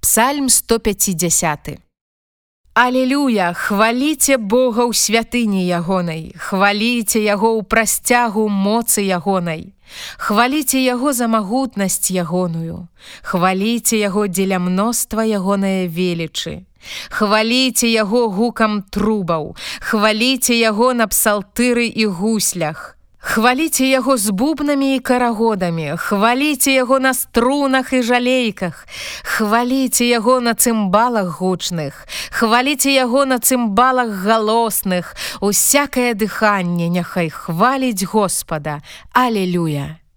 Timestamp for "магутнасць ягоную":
11.26-12.86